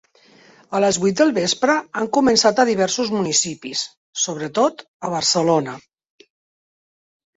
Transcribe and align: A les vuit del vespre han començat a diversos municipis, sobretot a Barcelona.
A 0.77 0.79
les 0.83 0.97
vuit 1.01 1.17
del 1.19 1.33
vespre 1.35 1.75
han 2.01 2.09
començat 2.17 2.61
a 2.63 2.67
diversos 2.69 3.11
municipis, 3.17 3.83
sobretot 4.25 4.85
a 5.09 5.13
Barcelona. 5.19 5.77